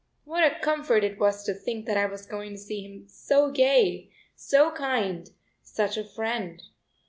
[0.25, 3.51] What a comfort it was to think that I was going to see him so
[3.51, 5.29] gay, so kind,
[5.61, 6.63] such a friend!